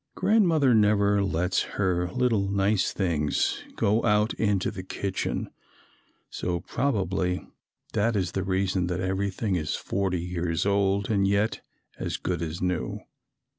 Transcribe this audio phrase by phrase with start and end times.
[0.15, 5.51] Grandmother never lets her little nice things go out into the kitchen,
[6.31, 7.45] so probably
[7.93, 11.61] that is the reason that everything is forty years old and yet
[11.99, 13.01] as good as new.